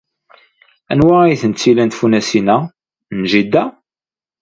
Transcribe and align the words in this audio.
Anwa 0.91 1.15
ay 1.23 1.35
tent-ilan 1.41 1.89
tfunasin-a? 1.91 2.57
N 3.19 3.21
jida. 3.31 3.63